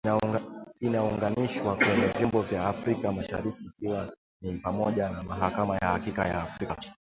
inaunganishwa 0.79 1.75
kwenye 1.75 2.07
vyombo 2.17 2.41
vya 2.41 2.65
afrika 2.67 3.11
mashariki 3.11 3.63
ikiwa 3.65 4.13
ni 4.41 4.53
pamoja 4.57 5.09
na 5.09 5.23
Mahakama 5.23 5.75
ya 5.77 5.87
Haki 5.87 6.09
ya 6.19 6.43
Afrika 6.43 6.75